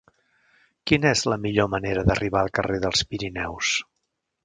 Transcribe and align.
Quina 0.91 1.11
és 1.17 1.21
la 1.33 1.37
millor 1.45 1.71
manera 1.75 2.07
d'arribar 2.09 2.43
al 2.45 2.53
carrer 2.61 2.83
dels 2.89 3.09
Pirineus? 3.13 3.79